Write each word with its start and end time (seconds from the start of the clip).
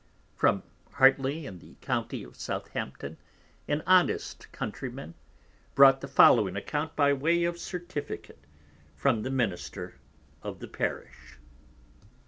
From 0.35 0.63
Hartley 0.93 1.45
in 1.45 1.59
the 1.59 1.75
County 1.79 2.23
of 2.23 2.33
Southampton_, 2.33 3.17
an 3.67 3.83
honest 3.85 4.51
Countryman 4.51 5.13
brought 5.75 6.01
the 6.01 6.07
following 6.07 6.55
Account 6.55 6.95
by 6.95 7.13
way 7.13 7.43
of 7.43 7.59
Certificate, 7.59 8.43
from 8.95 9.21
the 9.21 9.29
Minister 9.29 9.99
of 10.41 10.57
the 10.59 10.67
Parish. 10.67 11.37